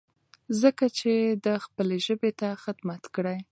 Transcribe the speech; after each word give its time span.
ځکه 0.61 0.85
چې 0.97 1.11
ده 1.43 1.53
خپلې 1.65 1.97
ژبې 2.05 2.31
ته 2.39 2.49
خدمت 2.63 3.03
کړی. 3.15 3.37